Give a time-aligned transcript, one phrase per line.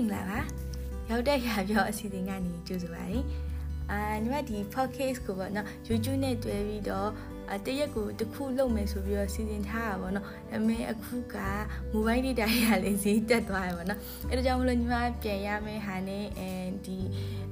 [0.00, 0.40] င်္ဂလာပါ
[1.10, 3.20] ရောက်တဲ့ရပြောအစီအစဉ်ကနေကြိုဆိုပါရစေ
[3.90, 7.10] အာညီမဒီ podcast ကိုပေါ့နော် YouTube နဲ့တွဲပြီးတော့
[7.52, 11.36] အတရက်ကိုတစ်ခုလုပ်မယ်ဆိုပြီးတော့စီစဉ်ထားတာပေါ့နော်ဒါပေမဲ့အခုက
[11.92, 14.00] mobile data ရလည်းဈေးတက်သွားတယ်ပေါ့နော်
[14.30, 16.50] အဲဒါကြောင့်မလို့ညီမပြန်ရမယ့်ဟာနဲ့အဲ
[16.86, 16.98] ဒီ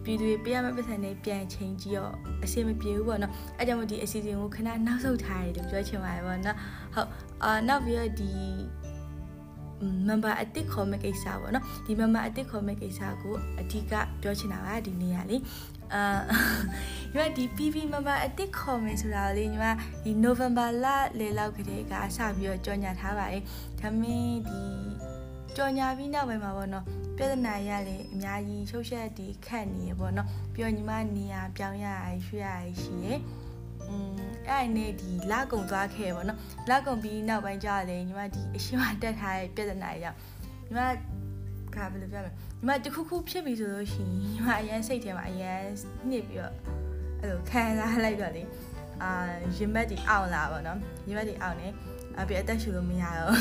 [0.05, 6.57] ပြည်သူတွေပေးရမယ့်ပတ်စံနဲ့ပြန်ချိန်ကြည့်တော့အဆင်မပြေဘူးပေါ့နော်အဲကြောင့်မို့ဒီအစီအစဉ်ကိုခဏနောက်ဆုတ်ထားရတယ်လို့ပြောချင်ပါတယ်ပေါ့နော်
[6.95, 7.09] ဟုတ်
[7.43, 8.33] အာနောက်ပြီးတော့ဒီ
[10.09, 13.93] member အတစ်ခေါ်မဲ့ကိစ္စပေါ့နော်ဒီ member အတစ်ခေါ်မဲ့ကိစ္စကိုအဓိက
[14.23, 15.37] ပြောချင်တာပါဒီနေ့ကလေ
[15.95, 16.03] အာ
[17.13, 19.67] ညီမဒီ PV member အတစ်ခေါ်မယ်ဆိုတာလေညီမ
[20.05, 20.87] ဒီ November လ
[21.19, 23.43] လေလောက်ကတည်းကစပြီးတော့ကြော်ညာထားပါတယ်
[23.81, 24.63] ဒါမင်းဒီ
[25.57, 26.85] ကြော်ညာပြီးနောက်ပိုင်းမှာပေါ့နော်
[27.17, 33.19] ပြဿနာရလေအများကြီးရှုပ်ရှက်ဒီခတ်နေရပေါ့နော်ပြီးတော့ညီမနေရာပြောင်းရရရွှေ့ရရရှိရယ်
[33.89, 34.11] อืม
[34.49, 36.39] အဲ့ဒီနေ့ဒီလကုံသွားခဲ့ပေါ့နော်
[36.71, 40.81] လကုံပြီးနောက်ပိုင်းကျတော့လေညီမဒီအရှိမတက်ထားတဲ့ပြဿနာတွေကြောင့်ညီမ
[41.75, 45.61] ကဘယ်လိုပြောမလဲညီမတခုခုဖြစ်ပြီဆိုလို့ရှိရင်ညီမအရန်စိတ်ထဲမှာအရန်
[46.11, 46.55] ညစ်ပြီးတော့
[47.21, 48.43] အဲ့လိုခံစားလိုက်တော့လေ
[49.03, 49.11] အာ
[49.57, 51.69] ရင်ဘတ်ဒီအောင်လာပေါ့နော်ရင်ဘတ်ဒီအောင်နေ
[52.21, 53.35] အပြအသက်ရှူလို့မရတော့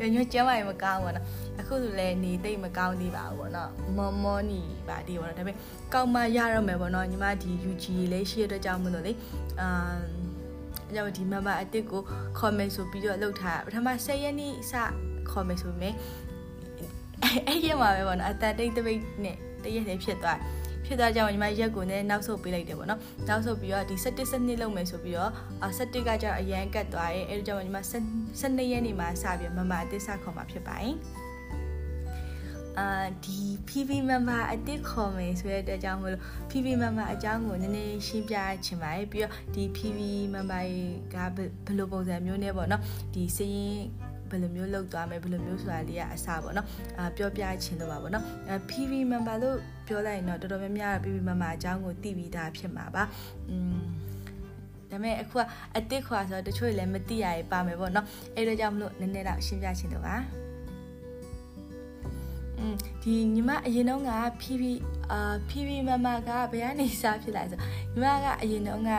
[0.00, 1.26] ညညကျမ်းမာရင်မကောင်းဘူးနော်
[1.60, 5.56] အခုဆိုလည်းနေသိမ့်မကောင်းသေးပါဘူးပေါ့နော်မော်မော်နီပါဒီပေါ့နော်ဒါပေမဲ့
[5.94, 9.12] ကောင်းမှရတော့မယ်ပေါ့နော်ညီမဒီ UG လေးရှိရတဲ့ကြောင့်မလို့လေ
[9.60, 9.68] အာ
[10.90, 12.02] အကြောင်းဒီ member အတစ်ကို
[12.38, 14.72] comment ဆိုပြီးတော့လှုပ်ထားပထမ10ရက်နေ့စ
[15.32, 15.94] comment ဆိုပေမဲ့
[17.46, 20.38] အဲ့ရက်မှာပဲပေါ့နော်အတန်တိတ်တပိတ်နဲ့တရက်တည်းဖြစ်သွား
[20.90, 25.32] ဖြစ်သွားကြအောင်ညီမရက်ကိုလည်းနောက်ဆုတ်ပေးလိုက်တယ်ပေါ့နော်နောက်ဆုတ်ပြီးတော့ဒီ17စနစ်လုံးမယ်ဆိုပြီးတော့
[25.78, 27.78] 17ကကျတော့အရန်ကတ်သွားရဲ့အဲ့ဒါကြောင့်ညီမ
[28.40, 30.94] 12ရက်နေမှာစပြီးမမအတစ်စခေါ်မှာဖြစ်ပါတယ်
[32.78, 39.98] အာဒီ PV member အတစ်ခေါ်မယ်ဆိုတဲ့အတွက်ကြောင့်မလို့ PV member အကြောင်းကိုနည်းနည်းရှင်းပြချင်ပါတယ်ပြီးတော့ဒီ PV
[40.34, 40.62] member
[41.14, 41.38] ကဘ
[41.70, 42.82] ယ်လိုပုံစံမျိုးနဲ့ပေါ့နော်
[43.14, 43.80] ဒီစရင်
[44.30, 46.66] ဘယ်လိုမျိုးလုပ်သွားမယ်ဘယ်လိုမျိုးဆိုတာလေးကအစပေါ့နော်
[46.98, 48.24] အာပြောပြချင်လို့ပါပေါ့နော်
[48.70, 53.04] PV member လို့ပြောလိုက်ရင်တော့တော်တော်များများ PV member အကြောင်းကိုသိပြီးသားဖြစ်မှာပါ
[53.50, 53.80] อืม
[54.90, 55.42] ဒါပေမဲ့အခုက
[55.76, 60.16] အတစ်ခွာဆိုတော့တချို့လည်းမသိရရပါမယ်ပေါ့နော်အဲ့လိုကြောင့်မလို့နည်းနည်းတော့ရှင်းပြချင်တော့ပါ
[63.02, 64.10] ဒီညီမအရင်တုန်းက
[64.42, 64.62] PV
[65.10, 67.58] အာ PV မမကဘယ်ကနေစဖြစ်လာဆို
[67.92, 68.90] ညီမကအရင်တုန်းက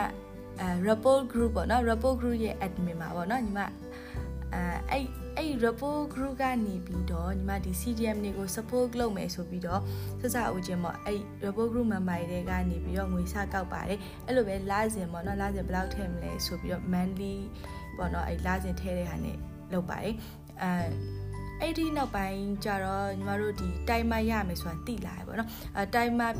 [0.60, 5.04] အဲ rapport group ပေါ့နော် rapport group ရဲ့ admin ပါပေါ့နော်ညီမအဲအဲ့
[5.42, 9.82] အဲ့ report group ကနေပြီးတော့ညီမဒီ CDM တွေကို support လုပ်မယ်ဆိုပြီးတော့
[10.20, 17.36] ဆက်စအုပ်ချင်းပေါ့အဲ့ report group member တွေကနေပြီးတော့ငွေစကောက်ပါတယ်အဲ့လိုပဲလစဉ်ပေါ့နော်လစဉ်ဘယ်လောက်ထည့်မလဲဆိုပြီးတော့ monthly
[17.96, 19.36] ပေါ့နော်အဲ့လစဉ်ထည့်တဲ့ဟာနဲ့
[19.72, 20.14] လုပ်ပါတယ်
[20.62, 20.72] အဲ
[21.64, 26.32] အဲ့ဒီနောက်ပိုင်းကျတော့ညီမတို့ဒီ timer ရမယ်ဆိုတာသိလာရပေါ့နော်အဲ timer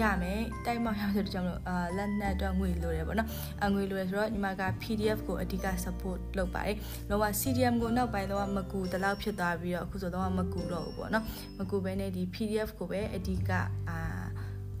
[0.00, 3.28] ရမယ်တိုက်မောက်ရဆိုတော့ကြောင့်လို့အာလက်နက်တော့ငွေလိုတယ်ပေါ့နော်
[3.64, 6.76] အငွေလိုရဆိုတော့ညီမက PDF ကိုအဓိက support လုပ်ပါတယ်
[7.10, 11.24] လောက CDM ကိုနောက်ပိုင်းတော့မကူတလောက်ဖြစ်သွားပြီးတော့အခုဆိုတော့မကူတော့ဘူးပေါ့နော်
[11.58, 13.50] မကူဘဲနဲ့ဒီ PDF ကိုပဲအဓိက
[13.88, 13.98] အာ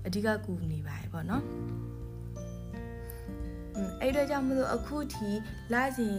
[0.06, 1.42] အဓိကကူနေပါတယ်ပေါ့နော်
[4.00, 5.30] အဲ့တော့ကြောင့်မလို့အခုထိ
[5.72, 6.16] လာစဉ်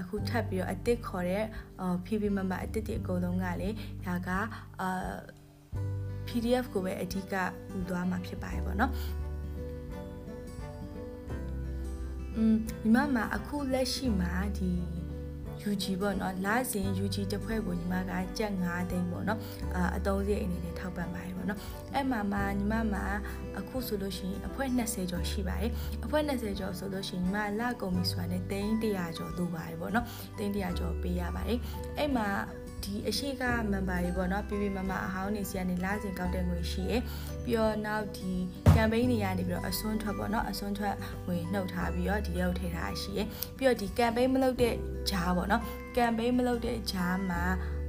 [0.00, 1.44] အခုထပ်ပြီးတော့အတစ်ခေါ်တဲ့
[2.04, 3.68] PV member အတစ်တွေအကုန်လုံးကလေ
[4.06, 4.28] ဒါက
[4.80, 5.16] အာ
[6.26, 7.34] PDF ကိုပဲအဓိက
[7.72, 8.92] ယူသွားမှာဖြစ်ပါတယ်ပေါ့နော်
[12.36, 14.70] อืมညီမမှာအခုလက်ရှိမှာဒီ
[15.70, 19.38] UG ပေါ့နော်လာစဉ် UG တစ်ဖွဲ့ကိုညီမကကြက်9သိန်းပေါ့နော်
[19.74, 21.60] အာအသုံးစရိတ်အနေနဲ့ထောက်ပံ့ပါတယ်ပေါ့နော်
[21.94, 23.04] အဲ့မှာမှညီမမှာ
[23.58, 25.70] အခုဆိုလို့ရှိရင်အဖွဲ့20ကျော်ရှိပါတယ်
[26.04, 30.06] အဖွဲ့20ကျော်ဆိုလို့ရှိရင်ညီမလကုန်ပြီဆိုတာနဲ့သိန်း100ကျော်လိုပါတယ်ပေါ့နော်
[30.38, 31.58] သိန်း100ကျော်ပေးရပါတယ်
[31.98, 32.26] အဲ့မှာ
[32.84, 37.02] ဒီအရှိက member တွေပေါ့နော် PV member အဟောင်းနေစီကနေလာစဉ်ကောက်တဲ့ငွေရှိရယ်
[37.44, 38.32] ပြီးတော့နောက်ဒီ
[38.76, 40.94] campaign တွေကနေပြီးတော့အစွန်းထွက်ပေါ့နော်အစွန်းထွက်
[41.26, 43.26] ငွေနှုတ်ထားပြီးတော့ဒီရောက်ထည့်ထားရှိရယ်
[43.56, 44.74] ပြီးတော့ဒီ campaign မလုပ်တဲ့
[45.10, 45.62] ဂျားပေါ့နော်
[45.96, 47.42] campaign မလုပ်တဲ့ဂျားမှာ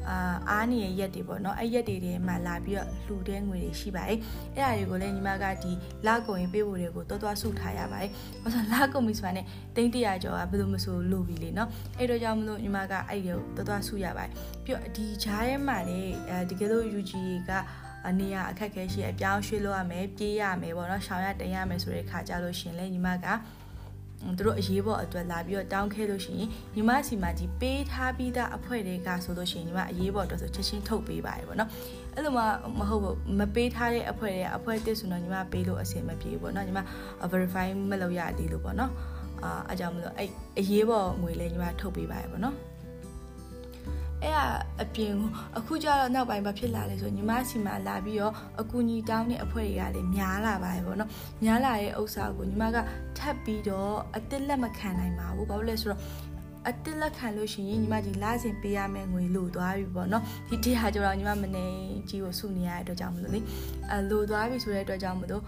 [0.10, 4.20] အာအားနေရရက်တွေပေါ့နော်အဲ့ရက်တွေထဲမှာလာပြီးတော့လှူတဲ့ငွေတွေရှိပါတယ်
[4.56, 5.72] အဲ့ဒါတွေကိုလည်းညီမကဒီ
[6.08, 8.12] လာကုန်ရင်ပေးဖို့တွေကိုတော်တော်ဆုထားရပါတယ်
[8.44, 9.46] ဘာလို့လာကုန်ပြီဆိုတာနဲ့
[9.76, 14.32] တိန်းတရာကျော်ကဘယ်လိုမဆိုလို့ပြီလေနော်အဲ့တော့ကြောင့်မလို့ညီမကအဲ့ဒီကိုတော်တော်ဆုရပါတယ်
[14.64, 16.00] ပြီးတော့ဒီဂျားထဲမှာလေ
[16.30, 17.14] အဲဒီကလေး UG
[17.50, 17.52] က
[18.20, 23.28] နေရအခက်ခဲရှိအပြောင်းရွှေ့လို့ရမယ်ပြေးရမယ်ပေါ့နော်ရှောင်ရတင်ရမယ်ဆိုတဲ့ခါကြလို့ရှင်လေညီမက
[24.38, 31.70] သူတို့အရေးပေါ်အတွက်လာပြီးတော့တောင်းခဲလို့ရှိရင်ညီမစီမှာဒီပေးထားပြီးသားအဖွဲ့တွေကဆိုလို့ရှိရင်ညီမအရေးပေါ်အတွက်ဆိုချက်ချင်းထုတ်ပေးပါတယ်ပေါ့နော်
[32.16, 32.44] အဲ့လိုမှ
[32.80, 36.80] မဟုတ်ဘူးမပေးထားတဲ့အဖွဲ့တွေကအဖွဲ့တစ်ဆိုတော့ညီမပေးလို့အဆင်မပြေဘူးပေါ့နော်ညီမ
[37.32, 38.92] verify မလုပ်ရသေးလို့ပေါ့နော်
[39.44, 40.30] အာအကြောင်းမလို့အဲ့
[40.60, 42.56] အရေးပေါ်ငွေလေးညီမထုတ်ပေးပါတယ်ပေါ့နော်
[44.24, 44.46] အဲ့ဒါ
[44.82, 51.10] အပြင်ကိုအခုကျတော့နောက်ပိုင်းဘာဖြစ်လာလဲဆိုညီမစီမှာလာပြီးတော့အကူညီတောင်းတဲ့အဖွဲ့တွေကလည်းများလာပါတယ်ပေါ့နော်
[51.44, 52.78] များလာတဲ့ဥစ္စာကိုညီမက
[53.18, 56.02] ထပ်ပြီးတော့အစ်စ်လက်မခံနိုင်ပါဘူးဘာလို့လဲဆိုတော့
[56.70, 61.66] အတစ်လက်ခံလို့ရှိရင်ညီမဒီလစဉ်ပေးရမယ့်ငွေလိုသွားပြီပေါ့နော်ဒီတိဟာကျတော့ညီမမနေ
[62.10, 63.40] ကြီးကိုစုနေရတဲ့အတွက်ကြောင့်မလို့လေ
[63.92, 65.44] အလိုသွားပြီဆိုတဲ့အတွက်ကြောင့်မလို့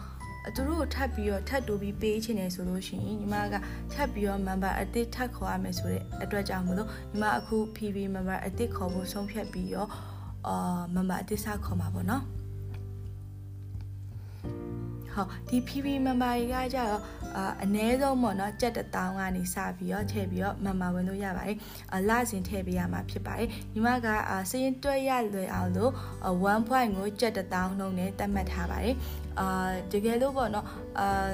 [0.56, 3.56] သူတို့ထပ်ပြီးတော့ထပ်တိုးပြီးပေးချင်တယ်ဆိုလို့ရှိရင်ညီမက
[3.94, 9.90] ထပ်ပြီးတော့ member အသစ်ထပ်ခေါ်ရမယ်ဆိုတဲ့အတွက်ကြောင့်မလို့ညီမအခု PV member အသစ်ခေါ်ဖို့ဆုံးဖြတ်ပြီးတော့
[10.48, 12.24] အာ member အသစ်စခေါ်မှာပေါ့နော်
[15.14, 17.02] ဟုတ်ဒီ PV member ကြီးကကြတော့
[17.36, 21.58] အာအနည်းဆုံးပေါ့နော်ကြက်တောင်းကနေစပြီးတော့ထည့်ပြီးတော့ member ဝင်လို့ရပါတယ်
[21.96, 25.92] အလစဉ်ထည့်ပေးရမှာဖြစ်ပါတယ်ညီမကအာစရင်တွဲရလွယ်အောင်လို့
[26.30, 28.96] 1 point ကိုကြက်တောင်းနှုန်းနဲ့တတ်မှတ်ထားပါတယ်
[29.40, 30.66] အာတကယ်လို့ပေါ့နော်
[31.00, 31.30] အာ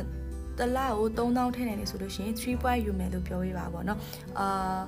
[0.59, 3.99] တလားကို3000ထည့်နေတယ်ဆိုလို့ရှိရင်3 point ယူမယ်လို့ပြောပေးပါပေါ့နော်
[4.39, 4.79] အာ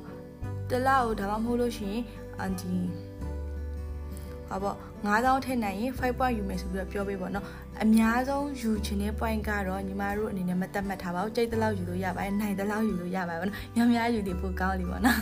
[0.69, 2.03] တလားကိုဒါမှမဟုတ်လို့ရှိရင်
[2.39, 2.73] အန်ဒီ
[4.49, 4.75] ဟာပေါ့
[5.05, 7.45] 9000ထည့်နိုင်ရင်5 point ယူမယ်ဆိုပြီးတော့ပြောပေးပါတော့
[7.83, 15.19] အများဆုံးယူချင်တဲ့ point ကတော့ညီမတို့အနေနဲ့မသက်မှတ်ထားပါဘူးကြိတ်တလောက်ယူလို့ရပါတယ်နိုင်တလောက်ယူလို့ရပါတယ်ဗောနော်များများယူတယ်ပိုကောင်းလိမ့်ပါနော်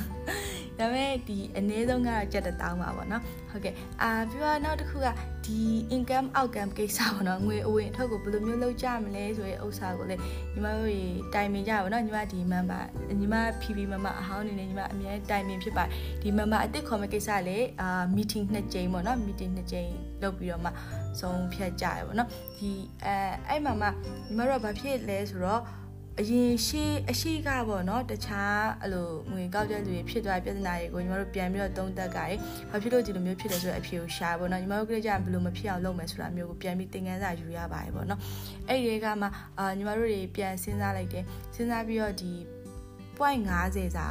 [0.79, 5.07] ဒါပေမဲ့ဒီအနည်းဆုံးကတော့ကြက်တောင်းပါပေါ့နော်ဟုတ်ကဲ့အာပြီးတော့နောက်တစ်ခုက
[5.45, 5.59] ဒီ
[5.95, 10.21] income outcome ကိစ္စပေါ့နော်ငွေအဝင်အထွက်ကိုဘယ်လိုမျိုးလုပ်ကြမလဲဆိုတဲ့ဥစ္စာကိုလည်း
[10.53, 10.91] ညီမတို့
[11.33, 12.81] တိုင်ပင်ကြပါတော့ညီမဒီ member
[13.19, 15.91] ညီမ PV member အဟောင်းအနေနဲ့ညီမအများတိုင်ပင်ဖြစ်ပါတယ်
[16.21, 19.91] ဒီ member အစ်စ်ခေါ်မဲ့ကိစ္စလည်းအာ meeting နှစ်ကြိမ်ပေါ့နော် meeting နှစ်ကြိမ်
[20.21, 20.71] လုပ်ပြီးတော့မှ
[21.19, 22.71] ဆုံးဖြတ်ကြရပေါ့နော်ဒီ
[23.05, 23.15] အဲ
[23.47, 25.61] အဲ့မှာမှညီမတို့ကဘာဖြစ်လဲဆိုတော့
[26.21, 32.37] အရင်ရှိအရှိကပေါ့နော်တခြားအဲ့လိုငွေကောက်တဲ့လူတွေဖြစ်သွားပြဿနာတွေကိုညီမတို့ပြန်ပြီးတော့သုံးသပ်ကြတယ်။
[32.71, 38.19] ဘာဖြစ်လို့ဒီလိုမျိုးဖြစ်လဲဆိုတဲ့အဖြေကိုရှာပေါ့နော်ညီမတို့ကလေးကြဘယ်လိုမဖြစ်အောင်လုပ်မယ်ဆိုတာမျိုးကိုပြန်ပြီးသင်ခန်းစာယူရပါတယ်ပေါ့နော်။
[38.69, 39.27] အဲ့ဒီကမှ
[39.59, 41.23] အာညီမတို့တွေပြန်စဉ်းစားလိုက်တယ်။
[41.55, 42.31] စဉ်းစားပြီးတော့ဒီ
[43.17, 44.07] 0.50စာ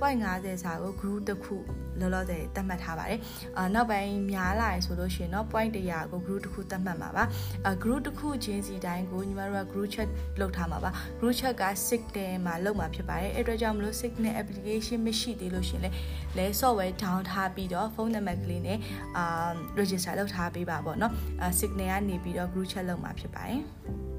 [0.00, 1.56] 0.50စာကို group တစ်ခု
[2.00, 3.20] လောလောဆယ်သတ်မှတ်ထားပါတယ်။
[3.56, 7.24] အာနောက်ပိုင်းများလာရင်ဆိုလို့ရှိရင်တော့ point 100ကို group တစ်ခုသတ်မှတ်မှာပါ။
[7.66, 10.08] အာ group တစ်ခုချင်းစီတိုင်းကိုညီမတို့က group chat
[10.40, 15.94] လုပ်ထားမှာပါ။ group chat က signal မှာလုပ်မှာဖြစ်ပါတယ်။အဲ့အတွက်ကြောင့်မလို့ signal application မရှိသေးလို့ရှိရင်
[16.36, 18.78] လဲ software down ထားပြီးတော့ phone number ကလေးနဲ့
[19.16, 21.12] အာ register လုပ်ထားပေးပါပေါ့နော်။
[21.42, 23.62] အာ signal ကနေပြီးတော့ group chat လုပ်မှာဖြစ်ပါတယ်။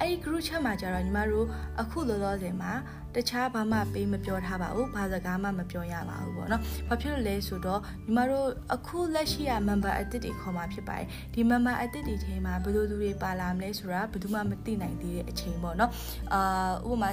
[0.00, 1.46] အဲ့ဒီ group chat မှာကျတော့ညီမတို့
[1.80, 2.72] အခုလောလောဆယ်မှာ
[3.14, 15.90] တခြားဘာမှပေးမပြောထားပါဘူးဘာစကားမှမပြောရပါဘူးပေါ့နော်ဘာဖြစ်လို့လဲဆိုတော့ညီမတို့အခုလက်ရှိရ member အသစ်တွေခေါ်มาဖြစ်ပါတယ်ဒီ member အသစ်တွေထဲမှာဘယ်လိုသူတွေပါလာမလဲဆိုတာဘယ်သူမှမသိနိုင်သေးတဲ့အချိန်ပေါ့နော်
[16.34, 17.10] အာဥပမာ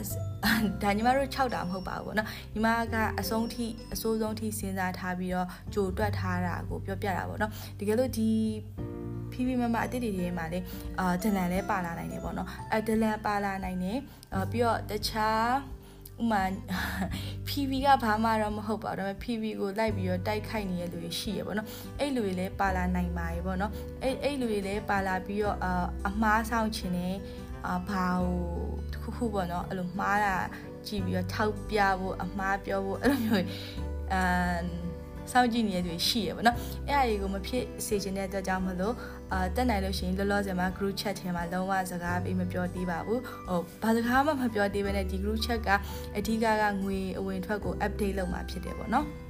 [0.83, 8.29] ဒါညီမတို့6တာမဟုတ်ပါဘူးပေါ့နော်ညီမကအဆုံးထိအစိုးဆုံးထိစဉ်းစားထားပြီးတော့ကြိုတွက်ထားတာကိုပြောပြတာပေါ့နော်တကယ်လို့ဒီ
[9.36, 10.66] PV မမအတိတ်တွေမှာလည်း
[11.00, 13.98] အာဒလန်လည်းပါလာနိုင်တယ်ပေါ့နော်အဲဒလန်ပါလာနိုင်တယ်
[14.34, 15.50] အာပြီးတော့တခြား
[16.22, 16.42] ဥမာ
[17.48, 21.68] PV ကဘာမှတော့မဟုတ်ပါဘူးဒါပေမဲ့ PV ကိုလိုက်ပြီးတော့တိုက်ခိုက်နေတဲ့လူတွေရှိရပေါ့နော်
[22.00, 23.72] အဲ့လူတွေလည်းပါလာနိုင်ပါရေပေါ့နော်
[24.04, 27.16] အဲ့အဲ့လူတွေလည်းပါလာပြီးတော့အာအမားဆောင်ခြင်းနဲ့
[27.68, 28.40] အာဘာဟို
[28.94, 30.36] တခုခုပေါ့နော်အဲ့လိုမှားတာ
[30.88, 33.46] ကြည့်ပြီးတော့ထောက်ပြဖို့အမှားပြောဖို့အဲ့လိုမျိုး
[34.14, 34.60] အာ
[35.31, 36.56] စောင့်ကြည့်နေတဲ့သူရှိရပါတော့
[36.88, 38.95] အဲ့အရာကိုမဖြစ်စေချင်တဲ့အတွက်ကြောင့်မလို့
[39.31, 45.69] အာတက်နိုင်လို့ရှိရင်လောလောဆယ်မှာ group chat ထဲမှာလုံးဝစကားပေးမပြောသေးပါဘူးဟိုဘာစကားမှမပြောသေးဘဲနဲ့ဒီ group chat က
[46.18, 49.25] အဓိကကငွေအဝင်ထွက်ကို update လုပ်မှာဖြစ်တယ်ပေါ့နော်အဲ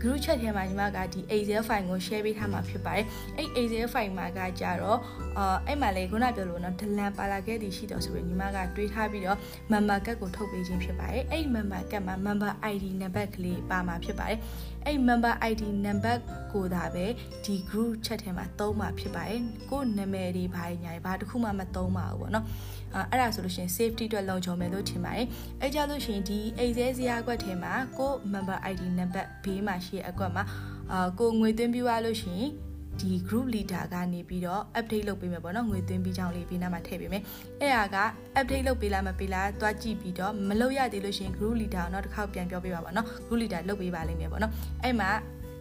[0.00, 3.04] group chat ထဲမှာညီမကဒီ Excel file ကို share ပေးထားမှာဖြစ်ပါတယ်
[3.36, 4.98] အဲ့ Excel file မှာကကြတော့
[5.38, 9.38] အာအဲ့မှာလေခုနပြောလို့နော်ဒလန်ပါလာခဲ့သည်ရှိတော့ဆိုပြီးညီမကတွေးထားပြီးတော့
[9.72, 14.38] member card ကိုထုတ်ပေးခြင်းဖြစ်ပါတယ်အဲ့ member card မှာ member ID နံပါတ်ကလေးပါမှာဖြစ်ပါတယ်
[14.86, 16.20] အဲ့ member ID နံပါတ်
[16.52, 17.06] ကိုသာပဲ
[17.44, 19.40] ဒီ group chat ထဲမှာသုံးမှာဖြစ်ပါတယ်
[19.70, 22.44] ကိုနာမည်တွေဘာညာဘာတစ်ခုမှမသုံးပါဘူးပေါ့နော်
[23.10, 25.26] အဲ့ဒါဆိုလို့ရှိရင် safety အတွက်လုံခြုံမယ်လို့ထင်ပါတယ်
[25.60, 30.44] အဲ့ကြလို့ရှိရင်ဒီ Excel ဇာတ်ကွက်ထဲမှာကို member ID နံပါတ်ဘေးမှာရှိတဲ့အကွက်မှာ
[30.92, 32.50] အာကိုငွေသွင်းပြီးသွားလို့ရှိရင်
[33.00, 37.22] ဒီ group leader ကနေပြီးတော့ update လုပ်ပေးမယ်ပေါ့နော်ငွေသွင်းပြီးကြောင်းလေးပြီးနားမှာထည့်ပေးမယ်
[37.60, 37.96] အဲ့ဒါက
[38.38, 44.52] update လုပ်ပေးလားမပေးလားတွားကြည့်ပြီးတော့မလုပ်ရသေးလို့ရှိရင် group leader တော့တစ်ခေါက်ပြန်ပြောပေးပါပေါ့နော် group leader လုပ်ပေးပါလိမ့်မယ်ပေါ့နော်
[44.82, 45.10] အဲ့မှာ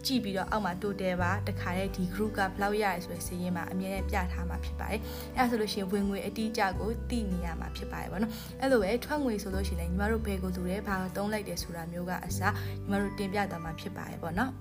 [0.07, 5.01] ကြည့်ပြီးတော့အောက်မှာ total ပါတခါတည်းဒီ group ကဘယ်လောက်ရရဲဆိုတဲ့စီးရင်မှာအမြဲတမ်းပြထားမှာဖြစ်ပါတယ်
[5.37, 14.51] အဲဒါဆိုလို့ရှိရင်ဝင်ငွေအတိအကျကိုသိနေရမှာဖြစ်ပါတယ်ဗောနော်အဲ့လိုပဲထွက်ငွေဆိုလို့ရှိရင်ညီမတို့ဘယ်ကိုသူလဲဘာသုံးလိုက်တယ်ဆိုတာမျိုးကအစားညီမတို့တင်ပြသွားမှာဖြစ်ပါတယ်ဗောနော်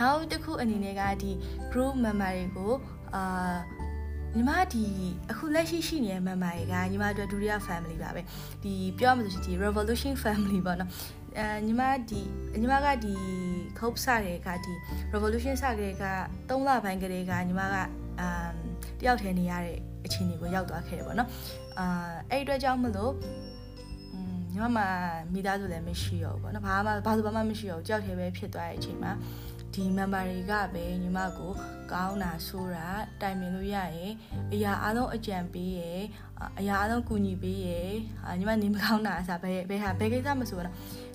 [0.00, 1.30] နောက်တစ်ခုအနေနဲ့ကဒီ
[1.70, 2.72] group member တွေကို
[3.14, 3.56] အာ
[4.36, 4.84] ညီမဒီ
[5.30, 8.22] အခုလက်ရှိရှိနေတဲ့ member တွေကညီမတို့ဒုတိယ family ပါပဲ
[8.62, 10.90] ဒီပြောရမှာဆိုရင်ဒီ revolution family ပေါ့နော်
[11.38, 12.22] အဲညီမဒီ
[12.60, 13.14] ညီမကဒီ
[13.78, 14.72] ခုတ်စတဲ့ကဒီ
[15.12, 16.04] revolution စတဲ့က
[16.48, 17.76] 3လပိုင်းကလေးကညီမက
[18.20, 18.52] အမ်
[19.00, 21.28] တယောက်ထဲနေရတဲ့အခြေအနေကိုရောက်သွားခဲ့တယ်ပေါ့နော်
[21.78, 21.86] အာ
[22.30, 23.12] အဲ့အတွက်ကြောင့်မလို့
[24.52, 24.86] ညီမမှာ
[25.32, 29.12] မိသားစုလည်းမရှိရောဘူးပေါ့နော်ဘာမှဘာလို့ဘာမှမရှိရောဘူးကြောက်သေးပဲဖြစ်သွားတဲ့အချိန်မှာ
[29.74, 31.52] ဒီ member တွေကပဲညီမကို
[31.92, 32.86] ကောင်းတာဆိုးတာ
[33.20, 34.12] တိုင်ပင်လို့ရရင်
[34.52, 36.00] အရာအလုံးအကြံပေးရယ်
[36.60, 37.92] အရာအလုံးကူညီပေးရယ်
[38.38, 40.74] ညီမနေမကောင်းတာအစားဘယ်ဘယ်ဟာဘယ်ကိစ္စမဆိုတော့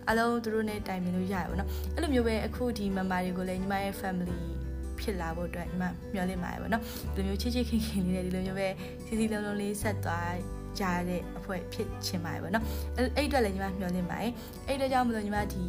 [0.10, 4.40] အလုံးသူတို့နဲ့တိုင်ပင်လို့ရရပါတော့အဲ့လိုမျိုးပဲအခုဒီမမတွေကိုလည်းညီမရဲ့ family
[5.00, 6.84] ဖြစ်လာဖို့အတွက်ညီမမျှော်လင့်ပါတယ်ပေါ့နော်
[7.16, 8.68] ဒီလိုမျိုးချစ်ချစ်ခင်ခင်လေးနဲ့ဒီလိုမျိုးပဲ
[9.06, 10.36] စီစီလုံးလုံးလေးဆက်သွား
[10.80, 12.66] ကြတဲ့အဖွဲ့ဖြစ်ချင်ပါတယ်ပေါ့နော်
[12.98, 14.32] အဲ့အဲ့အတွက်လည်းညီမမျှော်လင့်ပါတယ်
[14.68, 15.64] အဲ့အတွက်ကြောင့်မလို့ညီမဒီ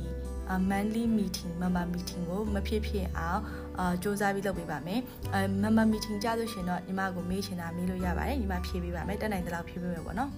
[0.70, 3.42] monthly meeting member meeting ကိုမဖြစ်ဖြစ်အောင်
[3.78, 5.00] အာစူးစမ်းပြီးလုပ်ပေးပါမယ်
[5.34, 10.30] အဲ member meeting ကြလို့ရှင်တော့ညီမကိုမေးချင်တာမေးလို့ရပါတယ်ညီမဖြေပေးပါမယ်တက်နိုင်တဲ့လောက်ဖြေပေးမယ်ပေါ့နော်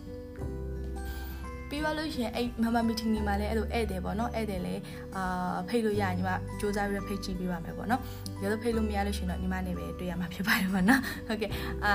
[1.74, 4.82] ပြီးသွားလို့ရှင်အဲ့ member meeting ဒီမှာလည်းအဲ့လိုဧည့်သည်ပေါ့နော်ဧည့်သည်လည်း
[5.16, 8.00] အာဖိတ်လို့ရညီမစူးစမ်းပြီးဖိတ်ကြည့်ပေးပါမယ်ပေါ့နော်
[8.42, 11.50] ရလို့ဖိတ်လို့မရလို့ရှင်တော့ညီမနဲ့ပဲတွေ့ရမှာဖြစ်ပါတယ်ပေါ့နော်ဟုတ်ကဲ့
[11.84, 11.92] အာ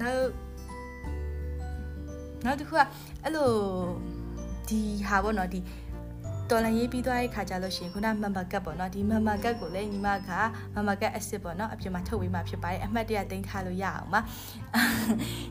[0.00, 0.26] နောက်
[2.44, 2.80] နောက်တစ်ခုက
[3.22, 3.50] အဲ့လို
[4.68, 5.60] ဒီဟာပေါ့နော်ဒီ
[6.50, 10.30] တော်လန်ရေးပြီးသွားတဲ့ခါကျလို့ရှိရင်ခုနမမ်ဘာကတ်ပေါ့နော်ဒီမမ်ဘာကတ်ကိုလည်းညီမက
[10.74, 14.20] မမ်ဘာကတ်အစ်စ်ပေါ့နော်အပြင်မှာထုတ်ပေးမှဖြစ်ပါတယ်အမှတ်တရတင်ထားလို့ရအောင်ပါ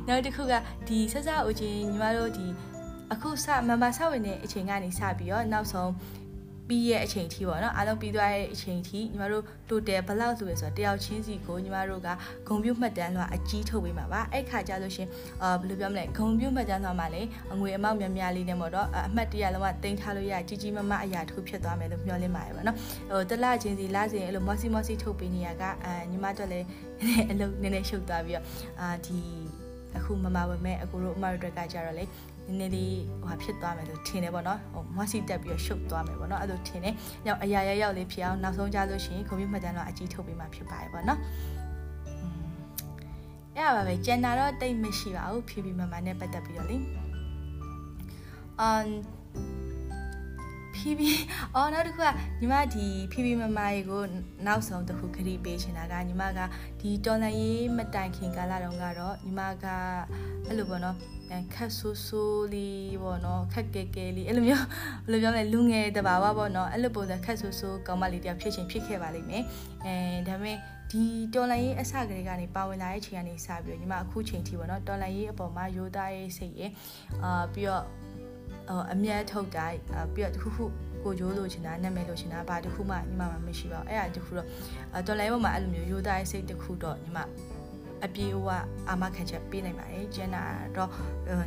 [0.08, 0.54] နောက်တစ်ခုက
[0.88, 2.46] ဒီဆက်စအုပ်ချင်းညီမတို့ဒီ
[3.14, 5.92] အခုစမမ်ဘာဆောက်ဝင်တဲ့အချိန်ကနေစပြီးတော့နောက်ဆုံး
[6.68, 12.10] ပြီးရဲ့အချိန်ထိပေါ့နော်အားလုံးပြီးသွားတဲ့အချိန်ထိညီမတို့ total ဘယ်လောက်ဆိုလဲဆိုတော့တယောက်ချင်းစီကိုညီမတို့က
[12.48, 15.08] ဂုံပြုတ်မှတ်တမ်းလွှာအကြီးထုတ်ပေးမှာပါအဲ့ခါကျလို့ရှင်
[15.44, 22.78] အာဘယ်လိုပြောမလဲဂုံပြုတ်မှတ်တမ်းလွှာမှာလည်းအငွေအမောက်များများလေးနဲ့ပေါ့တော့အမှတ်တရလုံးဝတင်ထားလို့ရကြီးကြီးမားမားအရာတစ်ခုဖြစ်သွားမယ်လို့မျှော်လင့်ပါတယ်ပေါ့နော်
[23.12, 26.66] ဟိုတလချင်းစီလချင်းအဲ့လိုမော်စီမော်စီထုတ်ပေးနေရကအာညီမတို့လည်း
[27.32, 28.46] အလုပ်နည်းနည်းရှုပ်သွားပြီးတော့
[28.80, 29.20] အာဒီ
[29.98, 32.04] အခုမမဝယ်မဲ့အကိုတို့အမတို့ကကြတော့လေ
[32.48, 36.94] နည်းနည်းလေးဟိုဖြစ်သွားမယ်လို့ထင်တယ်ပေါ့နော်ဟိုမွားစီတက်ပြီးတော့ရှုပ်သွားမယ်ပေါ့နော်အဲ့လိုထင်တယ်။
[37.26, 41.20] ကြောင့်အရာရရောက်လေးဖြစ်အောင်နောက်ဆုံးကြလို့ရှိရင်ကွန်ပျူတာမှတ်တမ်းတော့အကြီးထုတ်ပေးမှဖြစ်ပါတယ်ပေါ့နော်။
[43.56, 46.78] အဲ့ပါပဲကျန်တာတော့တိတ်မရှိပါဘူးဖြည်းဖြည်းမှမှနဲ့ပတ်သက်ပြီးတော့လေ။
[48.62, 48.88] အမ်
[50.82, 51.22] ဖြည်းဖြည်း
[51.56, 52.10] အော်နောက်တစ်ခုက
[52.40, 54.04] ညီမဒီဖြည်းဖြည်းမမရေကို
[54.46, 56.40] နောက်ဆုံးတစ်ခုခရီးပေးချင်တာကညီမက
[56.82, 59.66] ဒီတော်လန်ရေးမတိုင်ခင်ကာလတုန်းကတော့ညီမက
[60.48, 60.98] အဲ့လိုပေါ့နော်
[61.56, 64.66] ခက်ဆိုးဆိုးလေးပေါ့နော်ခက်ကဲကဲလေးအဲ့လိုမျိုး
[65.08, 69.44] ဘယ်လိုပြောမလဲလူငယ်တဘာဝပေါ့နော်အဲ့လိုပုံစံခက်ဆိုးဆိုးကောင်းမလေးတယောက်ဖြစ်ချင်းဖြစ်ခဲ့ပါလိမ့်မယ်
[69.86, 69.96] အဲ
[70.28, 70.58] ဒါပေမဲ့
[70.92, 76.62] ဒီတော်လန်ရေးအစကလေးကနေပါဝင်လာတဲ့ချိန်ကနေစပြီးတော့ညီမအခုချိန်ထိပေါ့နော်တော်လန်ရေးအပေါ်မှာရိုးသားရေးစိတ်ရ
[77.24, 77.84] အာပြီးတော့
[78.94, 79.80] အမြတ်ထုတ်တိုင်း
[80.14, 80.66] ပြီးတော့တခုခု
[81.04, 84.48] ကိုကြိုးလို့ချင်တာနာမည်လို့ချင်တာဘာတခုမှညီမမှာမရှိပါဘူးအဲ့ဒါတခုတော့
[85.08, 87.20] တော်လိုင်းပေါ်မှာအဲ့လိုမျိုးရိုးသားရေးစိတ်တခုတော့ညီမ
[88.06, 88.48] အပြေအဝ
[88.90, 90.44] အာမခံချက်ပေးနိုင်ပါတယ်ကျန်တာ
[90.76, 90.90] တော့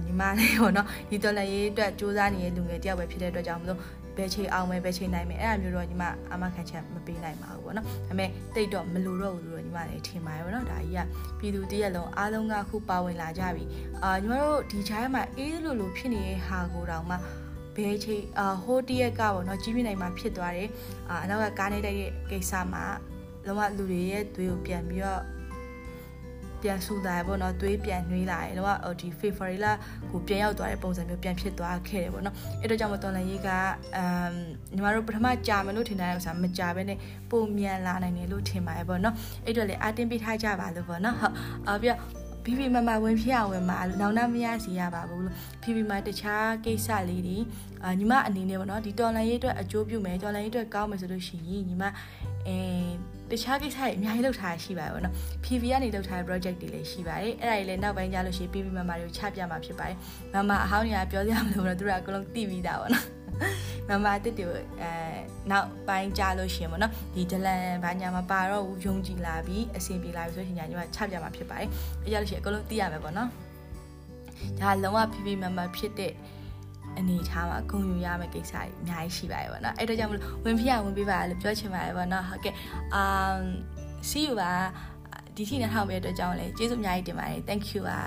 [0.06, 3.78] ညီမလေးပေါ့နော်ဒီတော်လည်းရေးအတွက်စူးစမ်းနေတဲ့လူငယ်တယောက်ပဲဖြစ်တဲ့အတွက်ကြောင့်မလို့
[4.16, 10.98] ဘယ်ချိန်အောင်မယ်ဘယ်ချိန်နိုင်မယ်အဲ့အမျိုးတော့ညီမအာမခံချက်မပေးနိုင်ပါဘူးပေါ့နော်ဒါပေမဲ့တိတ်တော့မလိုတော့ဘူးလို့ညီမလည်းထင်ပါတယ်ပေါ့နော်ဒါကြီးက
[11.38, 13.64] ပြည်သူတရက်လုံးအားလုံးကခုပါဝင်လာကြပြီ
[14.02, 17.16] အာညီမတို့ဒီခြားမှာအေးလိုလိုဖြစ်နေတဲ့ဟာကိုတောင်မှ
[17.76, 20.68] ဘဲချိအာဟိုတရက်ကပေါ့နော်ကြီးပြနိုင်မှာဖြစ်သွားတယ်
[21.08, 21.94] အာအနောက်ကကားနေတဲ့
[22.30, 22.84] ကိစ္စမှာ
[23.46, 25.22] လုံးဝလူတွေရဲ့သွေးကိုပြန်ပြီးတော့
[26.64, 29.66] ပြန်ဆူလာပေါ့နော်သွေးပြန်နှွေးလာတယ်တော့ဒီ February လ
[30.10, 33.48] ကိုပြန်ရောက်သွားတဲ့ပုံစံမျိုးပြန်ဖြစ်သွားခဲ့တယ်ပေါ့နော်အဲ့တော့ကြောင့်မတော်လန်ရေးက
[33.96, 34.32] အမ်
[34.74, 36.98] ညီမတို့ပထမကြာမယ်လို့ထင်တဲ့ဥစ္စာမကြာဘဲနဲ့
[37.30, 41.34] ပုံမြန်လာနိုင်တယ်လို့ထင်ပါတယ်ပေါ့နော်အဲ့တော့လေအတင်းပေးထားကြပါလို့ပေါ့နော်ဟုတ်
[41.68, 41.88] အော်ပြ
[42.44, 47.38] ဘီဘီမမဝင်ဖြစ်အောင်ဝင်မှာနောင်နာမရစီရပါဘူးလို့ဖီဘီမတခြားကိစ္စလေးတွေ
[47.84, 51.84] အာညီမအနေနဲ့ပေါ့နော်ဒီတော်လန်ရေးအတွက်အကျိုးပြုမယ်တော်လန်ရေးအတွက်ကောင်းမယ်ဆိုလို့ရှိရင်ညီမ
[52.46, 52.58] အဲ
[53.30, 55.14] တခြားကိစ္စတွေအများကြီးလုပ်ထားရှိပါတယ်ပေါ့နော်
[55.44, 59.96] PV ကနေလုပ်ထားတဲ့ project တွေလည်းရှိပါတယ်အဲ့ဒါတွေလည်းနောက်ပိုင်းကျလို့ရှိရင် PV member တွေကိုချပြမှာဖြစ်ပါတယ်
[60.34, 63.04] မမအဟောင်းတွေကပြောကြမလို့တော့သူတို့ကအကုန်လုံးသိပြီးသားပေါ့နော်
[63.88, 64.46] မမအတစ်တူ
[64.80, 64.90] အဲ
[65.50, 71.68] နောက်ပိုင်းကြလို့ရှိရင်ပေါ့နော်ဒီဒလန်ဘာညာမပါတော့ဘူးယုံကြည်လာပြီးအဆင်ပြေလာပြီဆိုရင်ညီမချပြမှာဖြစ်ပါတယ်
[72.02, 73.28] အဲ့ကြလို့ရှိရင်အကုန်လုံးသိရမယ်ပေါ့နော်
[74.60, 76.12] ဒါလုံးဝ PV member ဖြစ်တဲ့
[76.98, 82.54] အနေထားမှာဂုဏ်ယူရမယ့်ကိစ္စတွေအများကြီးရှိပါတယ်ပေါ့နော်အဲ့တော့ကြောင့်မလို့ဝင်ပြရဝင်ပြပါလို့ပြောချင်ပါတယ်ပေါ့နော်ဟုတ်ကဲ့
[82.94, 83.04] အာ
[84.10, 84.52] see you ပါ
[85.36, 88.00] ဒီထိနဲ့ထောက်ပေးတဲ့အတွက်ကြောင့်လည်းကျေးဇူးအများကြီးတင်ပါတယ် thank you ပါ